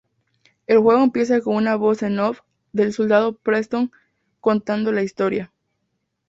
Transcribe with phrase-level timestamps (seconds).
[0.65, 2.39] El juego empieza con una "voz en off"
[2.73, 3.91] del soldado Preston
[4.39, 5.53] contando la historia.